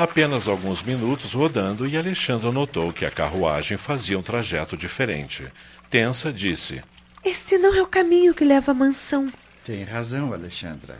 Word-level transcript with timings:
Apenas 0.00 0.48
alguns 0.48 0.82
minutos 0.82 1.34
rodando 1.34 1.86
e 1.86 1.94
Alexandra 1.94 2.50
notou 2.50 2.90
que 2.90 3.04
a 3.04 3.10
carruagem 3.10 3.76
fazia 3.76 4.18
um 4.18 4.22
trajeto 4.22 4.74
diferente. 4.74 5.46
Tensa 5.90 6.32
disse: 6.32 6.82
Este 7.22 7.58
não 7.58 7.74
é 7.74 7.82
o 7.82 7.86
caminho 7.86 8.32
que 8.32 8.42
leva 8.42 8.72
à 8.72 8.74
mansão. 8.74 9.30
Tem 9.62 9.84
razão, 9.84 10.32
Alexandra. 10.32 10.98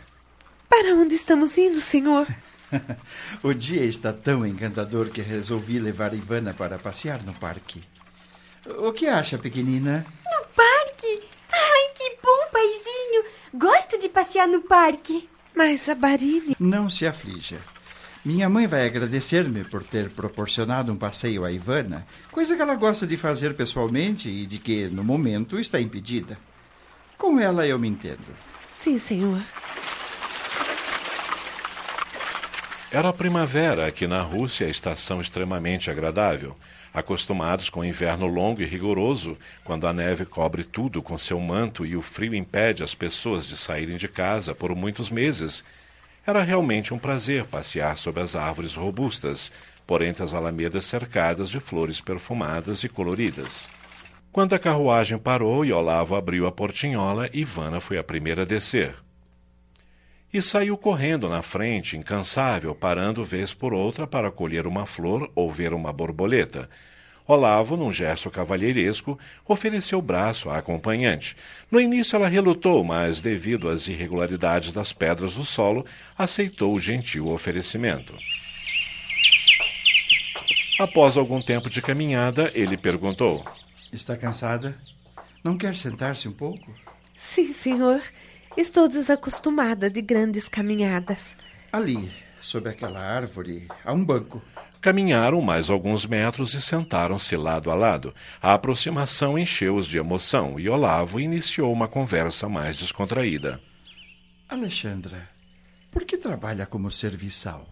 Para 0.69 0.93
onde 0.93 1.15
estamos 1.15 1.57
indo, 1.57 1.81
senhor? 1.81 2.27
o 3.41 3.51
dia 3.55 3.83
está 3.83 4.13
tão 4.13 4.45
encantador 4.45 5.09
que 5.09 5.23
resolvi 5.23 5.79
levar 5.79 6.13
Ivana 6.13 6.53
para 6.53 6.77
passear 6.77 7.23
no 7.23 7.33
parque. 7.33 7.81
O 8.67 8.93
que 8.93 9.07
acha, 9.07 9.35
pequenina? 9.35 10.05
No 10.25 10.45
parque? 10.55 11.23
Ai, 11.51 11.93
que 11.95 12.17
bom, 12.21 12.51
paizinho! 12.53 13.25
Gosto 13.55 13.97
de 13.97 14.09
passear 14.09 14.47
no 14.47 14.61
parque. 14.61 15.27
Mas 15.55 15.89
a 15.89 15.95
Barine. 15.95 16.55
Não 16.59 16.87
se 16.87 17.07
aflija. 17.07 17.57
Minha 18.23 18.47
mãe 18.47 18.67
vai 18.67 18.85
agradecer-me 18.85 19.63
por 19.63 19.81
ter 19.81 20.11
proporcionado 20.11 20.91
um 20.91 20.95
passeio 20.95 21.43
a 21.43 21.51
Ivana, 21.51 22.05
coisa 22.31 22.55
que 22.55 22.61
ela 22.61 22.75
gosta 22.75 23.07
de 23.07 23.17
fazer 23.17 23.55
pessoalmente 23.55 24.29
e 24.29 24.45
de 24.45 24.59
que, 24.59 24.85
no 24.89 25.03
momento, 25.03 25.59
está 25.59 25.81
impedida. 25.81 26.37
Com 27.17 27.39
ela 27.39 27.65
eu 27.65 27.79
me 27.79 27.87
entendo. 27.87 28.27
Sim, 28.69 28.99
senhor. 28.99 29.41
Era 32.91 33.09
a 33.09 33.13
primavera, 33.13 33.87
aqui 33.87 34.05
na 34.05 34.21
Rússia, 34.21 34.67
a 34.67 34.69
estação 34.69 35.19
extremamente 35.19 35.89
agradável. 35.89 36.55
Acostumados 36.93 37.71
com 37.71 37.79
o 37.79 37.85
inverno 37.85 38.27
longo 38.27 38.61
e 38.61 38.65
rigoroso, 38.65 39.35
quando 39.63 39.87
a 39.87 39.93
neve 39.93 40.25
cobre 40.25 40.63
tudo 40.63 41.01
com 41.01 41.17
seu 41.17 41.39
manto 41.39 41.85
e 41.87 41.95
o 41.95 42.01
frio 42.03 42.35
impede 42.35 42.83
as 42.83 42.93
pessoas 42.93 43.47
de 43.47 43.57
saírem 43.57 43.97
de 43.97 44.07
casa 44.07 44.53
por 44.53 44.75
muitos 44.75 45.09
meses, 45.09 45.63
era 46.31 46.43
realmente 46.43 46.93
um 46.93 46.97
prazer 46.97 47.45
passear 47.45 47.97
sob 47.97 48.19
as 48.19 48.35
árvores 48.35 48.73
robustas, 48.73 49.51
por 49.85 50.01
entre 50.01 50.23
as 50.23 50.33
alamedas 50.33 50.85
cercadas 50.85 51.49
de 51.49 51.59
flores 51.59 52.01
perfumadas 52.01 52.83
e 52.83 52.89
coloridas. 52.89 53.67
Quando 54.31 54.53
a 54.53 54.59
carruagem 54.59 55.17
parou 55.17 55.65
e 55.65 55.73
Olavo 55.73 56.15
abriu 56.15 56.47
a 56.47 56.51
portinhola, 56.51 57.29
Ivana 57.33 57.81
foi 57.81 57.97
a 57.97 58.03
primeira 58.03 58.43
a 58.43 58.45
descer. 58.45 58.95
E 60.33 60.41
saiu 60.41 60.77
correndo 60.77 61.27
na 61.27 61.41
frente, 61.41 61.97
incansável, 61.97 62.73
parando 62.73 63.25
vez 63.25 63.53
por 63.53 63.73
outra 63.73 64.07
para 64.07 64.31
colher 64.31 64.65
uma 64.65 64.85
flor 64.85 65.29
ou 65.35 65.51
ver 65.51 65.73
uma 65.73 65.91
borboleta, 65.91 66.69
Olavo, 67.27 67.77
num 67.77 67.91
gesto 67.91 68.29
cavalheiresco, 68.29 69.17
ofereceu 69.47 69.99
o 69.99 70.01
braço 70.01 70.49
à 70.49 70.57
acompanhante. 70.57 71.35
No 71.69 71.79
início 71.79 72.15
ela 72.15 72.27
relutou, 72.27 72.83
mas, 72.83 73.21
devido 73.21 73.69
às 73.69 73.87
irregularidades 73.87 74.71
das 74.71 74.91
pedras 74.91 75.35
do 75.35 75.45
solo, 75.45 75.85
aceitou 76.17 76.73
o 76.73 76.79
gentil 76.79 77.27
oferecimento. 77.27 78.13
Após 80.79 81.15
algum 81.15 81.39
tempo 81.39 81.69
de 81.69 81.81
caminhada, 81.81 82.51
ele 82.55 82.75
perguntou: 82.75 83.45
Está 83.93 84.17
cansada? 84.17 84.75
Não 85.43 85.57
quer 85.57 85.75
sentar-se 85.75 86.27
um 86.27 86.33
pouco? 86.33 86.73
Sim, 87.15 87.53
senhor. 87.53 88.01
Estou 88.57 88.87
desacostumada 88.87 89.89
de 89.89 90.01
grandes 90.01 90.49
caminhadas. 90.49 91.35
Ali, 91.71 92.11
sob 92.41 92.69
aquela 92.69 92.99
árvore, 92.99 93.67
há 93.83 93.93
um 93.93 94.03
banco. 94.03 94.41
Caminharam 94.81 95.41
mais 95.41 95.69
alguns 95.69 96.05
metros 96.05 96.53
e 96.55 96.61
sentaram-se 96.61 97.35
lado 97.35 97.69
a 97.69 97.75
lado. 97.75 98.13
A 98.41 98.53
aproximação 98.53 99.37
encheu-os 99.37 99.87
de 99.87 99.97
emoção 99.97 100.59
e 100.59 100.67
Olavo 100.67 101.19
iniciou 101.19 101.71
uma 101.71 101.87
conversa 101.87 102.49
mais 102.49 102.77
descontraída. 102.77 103.61
Alexandra, 104.49 105.29
por 105.91 106.03
que 106.03 106.17
trabalha 106.17 106.65
como 106.65 106.89
serviçal? 106.89 107.67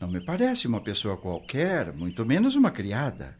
Não 0.00 0.08
me 0.08 0.20
parece 0.20 0.66
uma 0.66 0.80
pessoa 0.80 1.16
qualquer, 1.16 1.92
muito 1.92 2.26
menos 2.26 2.56
uma 2.56 2.70
criada. 2.70 3.36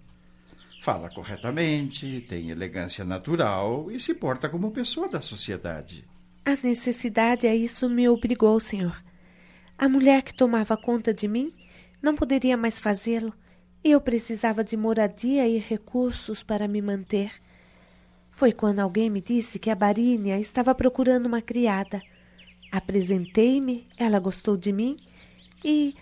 Fala 0.80 1.10
corretamente, 1.10 2.24
tem 2.28 2.50
elegância 2.50 3.04
natural 3.04 3.90
e 3.90 3.98
se 3.98 4.14
porta 4.14 4.48
como 4.48 4.70
pessoa 4.70 5.08
da 5.08 5.20
sociedade. 5.20 6.04
A 6.44 6.56
necessidade 6.62 7.46
a 7.46 7.54
isso 7.54 7.88
me 7.90 8.08
obrigou, 8.08 8.58
senhor. 8.58 8.96
A 9.78 9.88
mulher 9.88 10.22
que 10.22 10.34
tomava 10.34 10.76
conta 10.76 11.14
de 11.14 11.28
mim 11.28 11.52
não 12.02 12.16
poderia 12.16 12.56
mais 12.56 12.80
fazê-lo 12.80 13.32
e 13.84 13.92
eu 13.92 14.00
precisava 14.00 14.64
de 14.64 14.76
moradia 14.76 15.46
e 15.46 15.56
recursos 15.56 16.42
para 16.42 16.66
me 16.66 16.82
manter. 16.82 17.30
Foi 18.28 18.52
quando 18.52 18.80
alguém 18.80 19.08
me 19.08 19.20
disse 19.20 19.58
que 19.58 19.70
a 19.70 19.76
Barínia 19.76 20.38
estava 20.38 20.74
procurando 20.74 21.26
uma 21.26 21.40
criada. 21.40 22.02
Apresentei-me, 22.72 23.86
ela 23.96 24.18
gostou 24.18 24.56
de 24.56 24.72
mim 24.72 24.96
e 25.64 25.94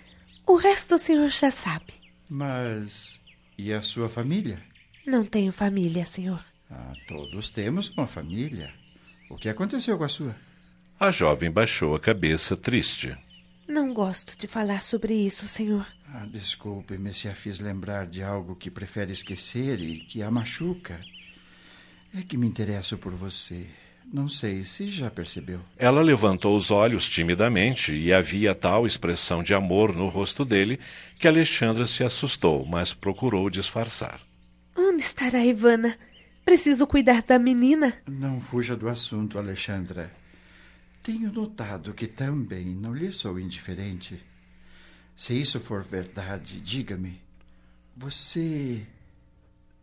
o 0.46 0.56
resto 0.56 0.94
o 0.94 0.98
senhor 0.98 1.28
já 1.28 1.50
sabe. 1.50 1.92
Mas 2.30 3.20
e 3.58 3.72
a 3.72 3.82
sua 3.82 4.08
família? 4.08 4.58
Não 5.06 5.24
tenho 5.24 5.52
família, 5.52 6.06
senhor. 6.06 6.42
Ah, 6.70 6.92
todos 7.06 7.50
temos 7.50 7.90
uma 7.90 8.06
família. 8.06 8.72
O 9.30 9.36
que 9.36 9.48
aconteceu 9.48 9.96
com 9.98 10.04
a 10.04 10.08
sua? 10.08 10.34
A 10.98 11.10
jovem 11.10 11.50
baixou 11.50 11.94
a 11.94 12.00
cabeça 12.00 12.56
triste. 12.56 13.16
Não 13.68 13.92
gosto 13.92 14.36
de 14.38 14.46
falar 14.46 14.82
sobre 14.82 15.14
isso, 15.14 15.48
senhor. 15.48 15.86
Ah, 16.08 16.24
Desculpe-me 16.30 17.12
se 17.12 17.28
a 17.28 17.34
fiz 17.34 17.58
lembrar 17.60 18.06
de 18.06 18.22
algo 18.22 18.54
que 18.54 18.70
prefere 18.70 19.12
esquecer 19.12 19.80
e 19.80 20.00
que 20.00 20.22
a 20.22 20.30
machuca. 20.30 21.00
É 22.14 22.22
que 22.22 22.36
me 22.36 22.46
interesso 22.46 22.96
por 22.96 23.12
você. 23.12 23.66
Não 24.12 24.28
sei 24.28 24.64
se 24.64 24.88
já 24.88 25.10
percebeu. 25.10 25.60
Ela 25.76 26.00
levantou 26.00 26.56
os 26.56 26.70
olhos 26.70 27.08
timidamente 27.08 27.92
e 27.92 28.12
havia 28.12 28.54
tal 28.54 28.86
expressão 28.86 29.42
de 29.42 29.52
amor 29.52 29.94
no 29.96 30.08
rosto 30.08 30.44
dele 30.44 30.78
que 31.18 31.26
Alexandra 31.26 31.86
se 31.88 32.04
assustou, 32.04 32.64
mas 32.64 32.94
procurou 32.94 33.50
disfarçar. 33.50 34.20
Onde 34.76 35.02
estará 35.02 35.44
Ivana? 35.44 35.98
Preciso 36.44 36.86
cuidar 36.86 37.22
da 37.22 37.38
menina. 37.38 37.94
Não 38.06 38.40
fuja 38.40 38.76
do 38.76 38.88
assunto, 38.88 39.36
Alexandra. 39.38 40.12
Tenho 41.06 41.32
notado 41.32 41.94
que 41.94 42.08
também 42.08 42.64
não 42.64 42.92
lhe 42.92 43.12
sou 43.12 43.38
indiferente. 43.38 44.20
Se 45.14 45.40
isso 45.40 45.60
for 45.60 45.84
verdade, 45.84 46.60
diga-me. 46.60 47.22
Você 47.96 48.84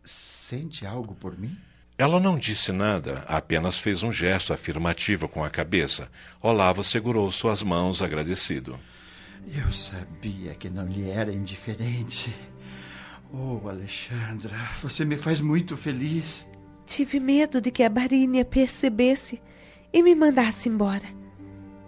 sente 0.04 0.84
algo 0.84 1.14
por 1.14 1.38
mim? 1.38 1.56
Ela 1.96 2.20
não 2.20 2.38
disse 2.38 2.72
nada, 2.72 3.24
apenas 3.26 3.78
fez 3.78 4.02
um 4.02 4.12
gesto 4.12 4.52
afirmativo 4.52 5.26
com 5.26 5.42
a 5.42 5.48
cabeça. 5.48 6.10
Olavo 6.42 6.84
segurou 6.84 7.30
suas 7.30 7.62
mãos 7.62 8.02
agradecido. 8.02 8.78
Eu 9.50 9.72
sabia 9.72 10.54
que 10.54 10.68
não 10.68 10.86
lhe 10.86 11.08
era 11.08 11.32
indiferente. 11.32 12.36
Oh, 13.32 13.66
Alexandra, 13.66 14.58
você 14.82 15.06
me 15.06 15.16
faz 15.16 15.40
muito 15.40 15.74
feliz. 15.74 16.46
Tive 16.84 17.18
medo 17.18 17.62
de 17.62 17.70
que 17.70 17.82
a 17.82 17.88
Barínia 17.88 18.44
percebesse 18.44 19.40
e 19.94 20.02
me 20.02 20.12
mandasse 20.16 20.68
embora. 20.68 21.06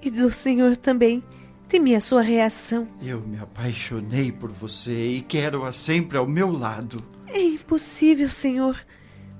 E 0.00 0.08
do 0.08 0.30
senhor 0.30 0.76
também. 0.76 1.24
Temi 1.68 1.96
a 1.96 2.00
sua 2.00 2.22
reação. 2.22 2.86
Eu 3.02 3.20
me 3.20 3.36
apaixonei 3.38 4.30
por 4.30 4.52
você 4.52 5.08
e 5.08 5.20
quero-a 5.20 5.72
sempre 5.72 6.16
ao 6.16 6.24
meu 6.24 6.48
lado. 6.52 7.04
É 7.26 7.40
impossível, 7.42 8.30
senhor. 8.30 8.78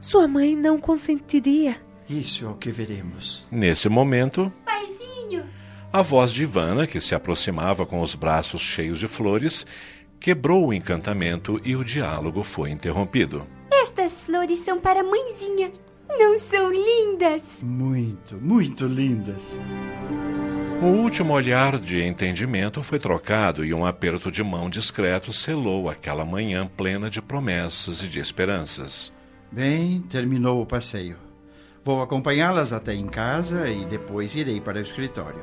Sua 0.00 0.26
mãe 0.26 0.56
não 0.56 0.76
consentiria. 0.76 1.80
Isso 2.10 2.44
é 2.44 2.48
o 2.48 2.54
que 2.54 2.72
veremos. 2.72 3.46
Nesse 3.48 3.88
momento. 3.88 4.52
Paizinho! 4.64 5.44
A 5.92 6.02
voz 6.02 6.32
de 6.32 6.42
Ivana, 6.42 6.84
que 6.84 7.00
se 7.00 7.14
aproximava 7.14 7.86
com 7.86 8.00
os 8.00 8.16
braços 8.16 8.60
cheios 8.60 8.98
de 8.98 9.06
flores, 9.06 9.64
quebrou 10.19 10.66
o 10.66 10.74
encantamento 10.74 11.60
e 11.64 11.76
o 11.76 11.84
diálogo 11.84 12.42
foi 12.42 12.70
interrompido. 12.70 13.46
Estas 13.70 14.22
flores 14.22 14.58
são 14.58 14.80
para 14.80 15.00
a 15.00 15.04
mãezinha. 15.04 15.70
Não 16.08 16.38
são 16.38 16.70
lindas? 16.73 17.61
Muito, 17.62 18.37
muito 18.37 18.87
lindas. 18.87 19.56
O 20.82 20.87
último 20.87 21.32
olhar 21.32 21.79
de 21.79 22.03
entendimento 22.03 22.82
foi 22.82 22.99
trocado 22.99 23.64
e 23.64 23.73
um 23.73 23.87
aperto 23.87 24.31
de 24.31 24.43
mão 24.44 24.69
discreto 24.69 25.32
selou 25.32 25.88
aquela 25.88 26.25
manhã 26.25 26.67
plena 26.67 27.08
de 27.08 27.23
promessas 27.23 28.03
e 28.03 28.08
de 28.08 28.20
esperanças. 28.20 29.12
Bem, 29.50 30.03
terminou 30.03 30.61
o 30.61 30.67
passeio. 30.67 31.17
Vou 31.82 32.03
acompanhá-las 32.03 32.73
até 32.73 32.94
em 32.94 33.06
casa 33.06 33.69
e 33.70 33.87
depois 33.87 34.35
irei 34.35 34.61
para 34.61 34.79
o 34.79 34.82
escritório. 34.82 35.41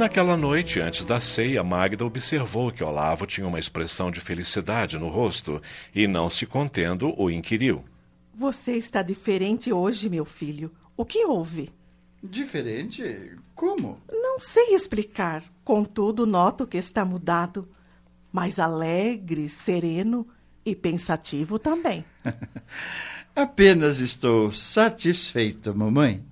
Naquela 0.00 0.34
noite, 0.34 0.80
antes 0.80 1.04
da 1.04 1.20
ceia, 1.20 1.62
Magda 1.62 2.06
observou 2.06 2.72
que 2.72 2.82
Olavo 2.82 3.26
tinha 3.26 3.46
uma 3.46 3.58
expressão 3.58 4.10
de 4.10 4.18
felicidade 4.18 4.98
no 4.98 5.10
rosto 5.10 5.60
e, 5.94 6.08
não 6.08 6.30
se 6.30 6.46
contendo, 6.46 7.12
o 7.20 7.30
inquiriu. 7.30 7.84
Você 8.32 8.78
está 8.78 9.02
diferente 9.02 9.70
hoje, 9.70 10.08
meu 10.08 10.24
filho. 10.24 10.72
O 10.96 11.04
que 11.04 11.26
houve? 11.26 11.70
Diferente? 12.24 13.36
Como? 13.54 14.00
Não 14.10 14.40
sei 14.40 14.74
explicar. 14.74 15.44
Contudo, 15.62 16.24
noto 16.24 16.66
que 16.66 16.78
está 16.78 17.04
mudado. 17.04 17.68
Mais 18.32 18.58
alegre, 18.58 19.50
sereno 19.50 20.26
e 20.64 20.74
pensativo 20.74 21.58
também. 21.58 22.02
Apenas 23.36 23.98
estou 23.98 24.50
satisfeito, 24.50 25.74
mamãe. 25.74 26.24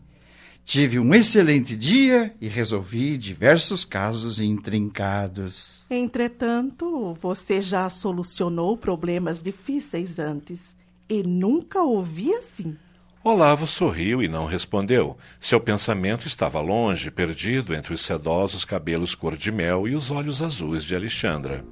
Tive 0.68 0.98
um 0.98 1.14
excelente 1.14 1.74
dia 1.74 2.34
e 2.38 2.46
resolvi 2.46 3.16
diversos 3.16 3.86
casos 3.86 4.38
intrincados. 4.38 5.82
Entretanto, 5.88 7.14
você 7.14 7.58
já 7.58 7.88
solucionou 7.88 8.76
problemas 8.76 9.42
difíceis 9.42 10.18
antes 10.18 10.76
e 11.08 11.22
nunca 11.22 11.82
ouvi 11.82 12.34
assim. 12.34 12.76
Olavo 13.24 13.66
sorriu 13.66 14.22
e 14.22 14.28
não 14.28 14.44
respondeu. 14.44 15.16
Seu 15.40 15.58
pensamento 15.58 16.26
estava 16.26 16.60
longe, 16.60 17.10
perdido 17.10 17.74
entre 17.74 17.94
os 17.94 18.02
sedosos 18.02 18.62
cabelos 18.62 19.14
cor-de-mel 19.14 19.88
e 19.88 19.94
os 19.94 20.10
olhos 20.10 20.42
azuis 20.42 20.84
de 20.84 20.94
Alexandra. 20.94 21.64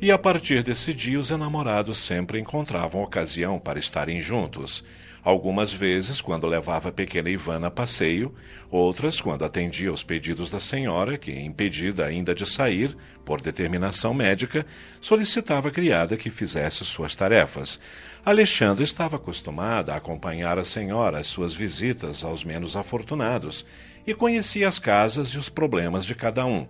E 0.00 0.10
a 0.10 0.16
partir 0.16 0.62
desse 0.62 0.94
dia, 0.94 1.20
os 1.20 1.30
enamorados 1.30 1.98
sempre 1.98 2.40
encontravam 2.40 3.02
ocasião 3.02 3.58
para 3.58 3.78
estarem 3.78 4.22
juntos. 4.22 4.82
Algumas 5.22 5.72
vezes, 5.72 6.20
quando 6.20 6.46
levava 6.46 6.88
a 6.88 6.92
pequena 6.92 7.28
Ivana 7.28 7.66
a 7.66 7.70
passeio, 7.70 8.34
outras, 8.70 9.20
quando 9.20 9.44
atendia 9.44 9.90
aos 9.90 10.02
pedidos 10.02 10.50
da 10.50 10.60
senhora, 10.60 11.18
que, 11.18 11.32
impedida 11.32 12.06
ainda 12.06 12.34
de 12.34 12.46
sair, 12.46 12.96
por 13.24 13.40
determinação 13.40 14.14
médica, 14.14 14.64
solicitava 15.00 15.68
a 15.68 15.72
criada 15.72 16.16
que 16.16 16.30
fizesse 16.30 16.84
suas 16.84 17.14
tarefas. 17.14 17.80
Alexandre 18.24 18.84
estava 18.84 19.16
acostumada 19.16 19.92
a 19.92 19.96
acompanhar 19.96 20.58
a 20.58 20.64
senhora 20.64 21.18
às 21.18 21.26
suas 21.26 21.54
visitas 21.54 22.24
aos 22.24 22.44
menos 22.44 22.76
afortunados 22.76 23.66
e 24.06 24.14
conhecia 24.14 24.68
as 24.68 24.78
casas 24.78 25.28
e 25.30 25.38
os 25.38 25.48
problemas 25.48 26.06
de 26.06 26.14
cada 26.14 26.46
um. 26.46 26.66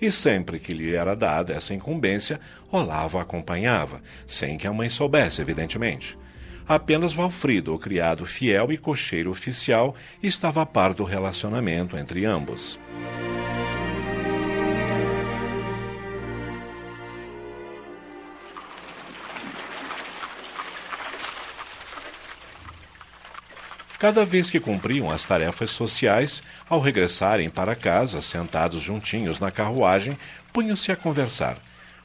E 0.00 0.10
sempre 0.10 0.58
que 0.58 0.72
lhe 0.72 0.94
era 0.94 1.14
dada 1.14 1.52
essa 1.52 1.72
incumbência, 1.72 2.40
Olavo 2.72 3.18
a 3.18 3.22
acompanhava, 3.22 4.02
sem 4.26 4.58
que 4.58 4.66
a 4.66 4.72
mãe 4.72 4.88
soubesse, 4.88 5.40
evidentemente. 5.40 6.18
Apenas 6.66 7.12
Valfrido, 7.12 7.74
o 7.74 7.78
criado 7.78 8.24
fiel 8.24 8.72
e 8.72 8.78
cocheiro 8.78 9.30
oficial, 9.30 9.94
estava 10.22 10.62
a 10.62 10.66
par 10.66 10.94
do 10.94 11.04
relacionamento 11.04 11.96
entre 11.96 12.24
ambos. 12.24 12.78
Cada 24.02 24.24
vez 24.24 24.50
que 24.50 24.58
cumpriam 24.58 25.12
as 25.12 25.24
tarefas 25.24 25.70
sociais, 25.70 26.42
ao 26.68 26.80
regressarem 26.80 27.48
para 27.48 27.76
casa, 27.76 28.20
sentados 28.20 28.82
juntinhos 28.82 29.38
na 29.38 29.52
carruagem, 29.52 30.18
punham-se 30.52 30.90
a 30.90 30.96
conversar. 30.96 31.56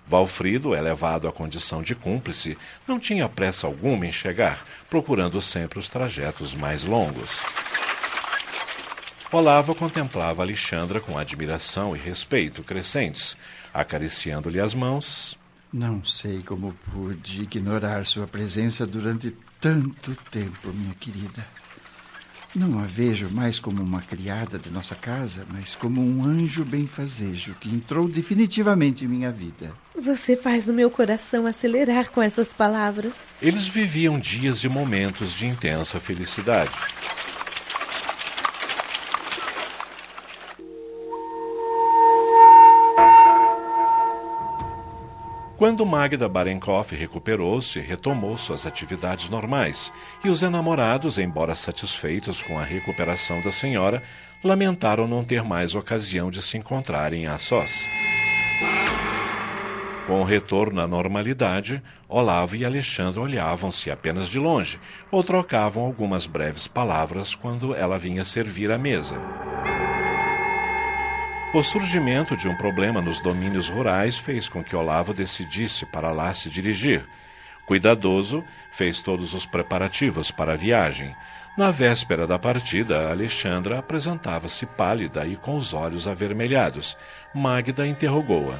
Valfrido, 0.10 0.74
elevado 0.74 1.28
à 1.28 1.32
condição 1.32 1.84
de 1.84 1.94
cúmplice, 1.94 2.58
não 2.88 3.00
tinha 3.00 3.28
pressa 3.28 3.68
alguma 3.68 4.06
em 4.06 4.12
chegar, 4.12 4.58
procurando 4.90 5.42
sempre 5.42 5.80
os 5.80 5.90
trajetos 5.90 6.56
mais 6.56 6.86
longos. 6.86 7.42
Olavo 9.30 9.76
contemplava 9.76 10.42
Alexandra 10.42 11.02
com 11.02 11.18
admiração 11.18 11.94
e 11.94 12.00
respeito 12.00 12.64
crescentes, 12.64 13.36
acariciando-lhe 13.74 14.62
as 14.62 14.74
mãos. 14.74 15.38
Não 15.74 16.04
sei 16.06 16.42
como 16.42 16.74
pude 16.92 17.44
ignorar 17.44 18.06
sua 18.06 18.26
presença 18.26 18.88
durante 18.88 19.36
tanto 19.60 20.16
tempo, 20.32 20.72
minha 20.74 20.96
querida. 20.96 21.46
Não 22.58 22.80
a 22.80 22.88
vejo 22.88 23.30
mais 23.30 23.60
como 23.60 23.84
uma 23.84 24.02
criada 24.02 24.58
de 24.58 24.72
nossa 24.72 24.96
casa, 24.96 25.44
mas 25.54 25.76
como 25.76 26.02
um 26.02 26.26
anjo 26.26 26.66
benfazejo 26.66 27.54
que 27.60 27.70
entrou 27.70 28.08
definitivamente 28.08 29.06
em 29.06 29.08
minha 29.08 29.32
vida. 29.32 29.72
Você 29.96 30.36
faz 30.36 30.68
o 30.68 30.74
meu 30.74 30.90
coração 30.90 31.46
acelerar 31.46 32.10
com 32.10 32.20
essas 32.20 32.54
palavras. 32.54 33.14
Eles 33.40 33.68
viviam 33.68 34.18
dias 34.18 34.64
e 34.64 34.68
momentos 34.68 35.34
de 35.34 35.46
intensa 35.46 36.00
felicidade. 36.00 36.72
Quando 45.58 45.84
Magda 45.88 46.30
Barenkoff 46.30 46.96
recuperou-se, 46.96 47.80
retomou 47.80 48.38
suas 48.38 48.68
atividades 48.68 49.28
normais, 49.28 49.92
e 50.24 50.30
os 50.30 50.44
enamorados, 50.44 51.18
embora 51.18 51.56
satisfeitos 51.56 52.44
com 52.44 52.60
a 52.60 52.64
recuperação 52.64 53.42
da 53.42 53.52
senhora, 53.52 54.04
lamentaram 54.44 55.08
não 55.08 55.24
ter 55.24 55.44
mais 55.44 55.74
ocasião 55.74 56.30
de 56.30 56.44
se 56.44 56.60
encontrarem 56.60 57.26
a 57.26 57.40
sós. 57.40 57.88
Com 60.06 60.22
o 60.22 60.24
retorno 60.24 60.80
à 60.80 60.88
normalidade, 60.88 61.82
Olavo 62.08 62.56
e 62.56 62.64
Alexandre 62.64 63.20
olhavam-se 63.20 63.90
apenas 63.90 64.30
de 64.30 64.38
longe, 64.38 64.80
ou 65.10 65.24
trocavam 65.24 65.84
algumas 65.84 66.28
breves 66.28 66.68
palavras 66.68 67.34
quando 67.34 67.74
ela 67.74 67.98
vinha 67.98 68.24
servir 68.24 68.70
a 68.72 68.78
mesa. 68.78 69.20
O 71.54 71.64
surgimento 71.64 72.36
de 72.36 72.50
um 72.50 72.56
problema 72.56 73.02
nos 73.02 73.22
domínios 73.22 73.70
rurais 73.70 74.18
fez 74.18 74.50
com 74.50 74.62
que 74.62 74.76
Olavo 74.76 75.14
decidisse 75.14 75.86
para 75.86 76.12
lá 76.12 76.34
se 76.34 76.50
dirigir. 76.50 77.08
Cuidadoso, 77.66 78.44
fez 78.70 79.00
todos 79.00 79.34
os 79.34 79.46
preparativos 79.46 80.30
para 80.30 80.54
a 80.54 80.58
viagem. 80.58 81.16
Na 81.58 81.72
véspera 81.72 82.28
da 82.28 82.38
partida, 82.38 83.10
Alexandra 83.10 83.80
apresentava-se 83.80 84.66
pálida 84.66 85.26
e 85.26 85.38
com 85.38 85.58
os 85.58 85.74
olhos 85.74 86.06
avermelhados. 86.06 86.98
Magda 87.34 87.88
interrogou-a. 87.88 88.60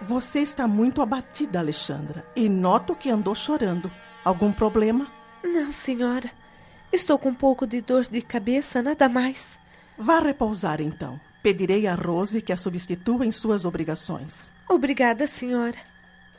Você 0.00 0.38
está 0.38 0.66
muito 0.68 1.02
abatida, 1.02 1.58
Alexandra, 1.58 2.24
e 2.36 2.48
noto 2.48 2.94
que 2.94 3.10
andou 3.10 3.34
chorando. 3.34 3.90
Algum 4.24 4.52
problema? 4.52 5.08
Não, 5.42 5.72
senhora. 5.72 6.30
Estou 6.92 7.18
com 7.18 7.30
um 7.30 7.34
pouco 7.34 7.66
de 7.66 7.80
dor 7.80 8.04
de 8.04 8.22
cabeça, 8.22 8.80
nada 8.80 9.08
mais. 9.08 9.58
Vá 9.98 10.20
repousar 10.20 10.80
então. 10.80 11.20
Pedirei 11.42 11.86
a 11.86 11.94
Rose 11.94 12.42
que 12.42 12.52
a 12.52 12.56
substitua 12.56 13.24
em 13.24 13.32
suas 13.32 13.64
obrigações. 13.64 14.50
Obrigada, 14.68 15.26
senhora. 15.26 15.76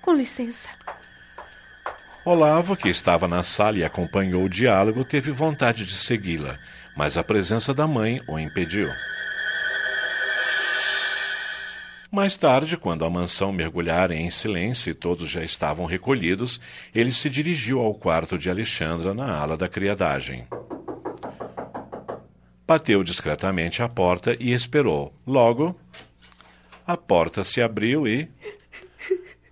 Com 0.01 0.13
licença. 0.13 0.69
Olavo, 2.25 2.75
que 2.75 2.89
estava 2.89 3.27
na 3.27 3.43
sala 3.43 3.77
e 3.77 3.83
acompanhou 3.83 4.43
o 4.43 4.49
diálogo, 4.49 5.05
teve 5.05 5.31
vontade 5.31 5.85
de 5.85 5.95
segui-la, 5.95 6.59
mas 6.95 7.17
a 7.17 7.23
presença 7.23 7.73
da 7.73 7.87
mãe 7.87 8.21
o 8.27 8.37
impediu. 8.37 8.89
Mais 12.11 12.35
tarde, 12.35 12.75
quando 12.75 13.05
a 13.05 13.09
mansão 13.09 13.51
mergulhara 13.51 14.15
em 14.15 14.29
silêncio 14.31 14.89
e 14.89 14.95
todos 14.95 15.29
já 15.29 15.43
estavam 15.43 15.85
recolhidos, 15.85 16.59
ele 16.93 17.13
se 17.13 17.29
dirigiu 17.29 17.79
ao 17.79 17.93
quarto 17.93 18.37
de 18.37 18.49
Alexandra 18.49 19.13
na 19.13 19.31
ala 19.31 19.55
da 19.55 19.69
criadagem. 19.69 20.47
Bateu 22.69 23.03
discretamente 23.03 23.81
à 23.81 23.89
porta 23.89 24.37
e 24.39 24.53
esperou. 24.53 25.11
Logo, 25.25 25.75
a 26.85 26.95
porta 26.95 27.43
se 27.43 27.63
abriu 27.63 28.07
e. 28.07 28.29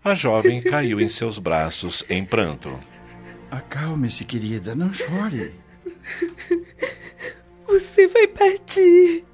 A 0.03 0.13
jovem 0.13 0.62
caiu 0.69 1.01
em 1.01 1.09
seus 1.09 1.39
braços 1.39 2.05
em 2.12 2.24
pranto. 2.24 2.79
Acalme-se, 3.50 4.24
querida, 4.24 4.75
não 4.75 4.93
chore. 4.93 5.51
Você 7.65 8.05
vai 8.05 8.27
partir. 8.27 9.25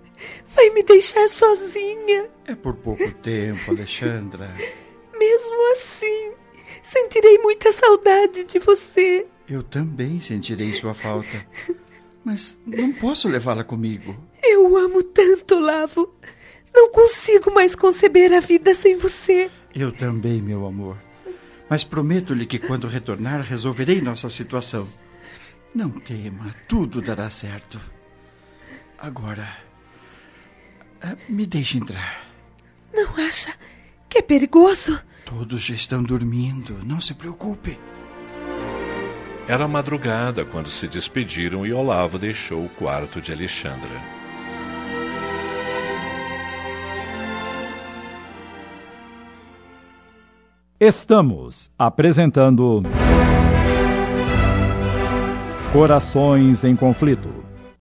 Vai 0.56 0.70
me 0.70 0.82
deixar 0.82 1.28
sozinha. 1.28 2.30
É 2.46 2.56
por 2.56 2.76
pouco 2.76 3.12
tempo, 3.16 3.72
Alexandra. 3.72 4.50
Mesmo 5.20 5.74
assim, 5.74 6.32
sentirei 6.82 7.38
muita 7.40 7.70
saudade 7.74 8.46
de 8.46 8.60
você. 8.60 9.28
Eu 9.50 9.62
também 9.62 10.22
sentirei 10.22 10.72
sua 10.72 10.94
falta. 10.94 11.46
Mas 12.24 12.58
não 12.66 12.94
posso 12.94 13.28
levá-la 13.28 13.64
comigo. 13.64 14.16
Eu 14.42 14.78
amo 14.78 15.04
tanto, 15.04 15.60
Lavo. 15.60 16.14
Não 16.74 16.90
consigo 16.92 17.54
mais 17.54 17.76
conceber 17.76 18.34
a 18.34 18.40
vida 18.40 18.74
sem 18.74 18.96
você. 18.96 19.52
Eu 19.76 19.92
também, 19.92 20.42
meu 20.42 20.66
amor. 20.66 20.98
Mas 21.70 21.84
prometo-lhe 21.84 22.46
que 22.46 22.60
quando 22.60 22.88
retornar 22.88 23.42
resolverei 23.42 24.02
nossa 24.02 24.30
situação. 24.30 24.88
Não 25.74 25.90
tema, 25.90 26.54
tudo 26.68 27.02
dará 27.02 27.30
certo. 27.30 27.80
Agora, 28.98 29.48
ah, 31.02 31.18
me 31.28 31.46
deixe 31.46 31.78
entrar. 31.78 32.28
Não 32.94 33.16
acha 33.18 33.54
que 34.08 34.20
é 34.20 34.22
perigoso? 34.22 35.02
Todos 35.26 35.62
já 35.64 35.74
estão 35.74 36.04
dormindo. 36.04 36.80
Não 36.84 37.02
se 37.02 37.14
preocupe. 37.14 37.78
Era 39.46 39.68
madrugada 39.68 40.46
quando 40.46 40.70
se 40.70 40.88
despediram 40.88 41.66
e 41.66 41.74
Olavo 41.74 42.18
deixou 42.18 42.64
o 42.64 42.70
quarto 42.70 43.20
de 43.20 43.34
Alexandra. 43.34 43.90
Estamos 50.80 51.70
apresentando 51.78 52.84
Corações 55.74 56.64
em 56.64 56.76
Conflito 56.76 57.53